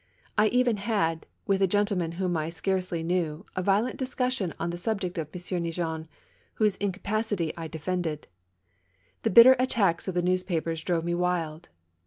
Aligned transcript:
I 0.35 0.47
even 0.47 0.77
had, 0.77 1.27
with 1.45 1.61
a 1.61 1.67
gentleman 1.67 2.13
whom 2.13 2.35
I 2.35 2.49
scarcely 2.49 3.03
knew, 3.03 3.45
a 3.55 3.61
violent 3.61 3.97
discussion 3.97 4.51
on 4.59 4.71
the 4.71 4.77
subject 4.79 5.19
of 5.19 5.27
M. 5.27 5.61
Neigeon, 5.63 6.07
whose 6.55 6.75
incapacity 6.77 7.53
I 7.55 7.67
defended. 7.67 8.25
The 9.21 9.29
bitter 9.29 9.55
attacks 9.59 10.07
of 10.07 10.15
the 10.15 10.23
news 10.23 10.41
papers 10.41 10.81
drove 10.83 11.05
me 11.05 11.13
wild. 11.13 11.69